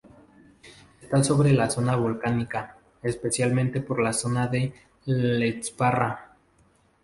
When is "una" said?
1.53-1.69